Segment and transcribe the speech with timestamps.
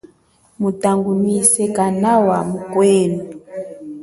[0.61, 3.19] Mutangunwise kanawa mukwenu.